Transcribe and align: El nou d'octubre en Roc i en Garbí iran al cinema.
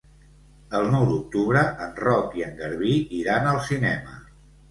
El 0.79 0.87
nou 0.93 1.03
d'octubre 1.09 1.61
en 1.85 1.93
Roc 2.05 2.33
i 2.39 2.45
en 2.47 2.57
Garbí 2.61 2.93
iran 3.21 3.51
al 3.53 3.63
cinema. 3.67 4.19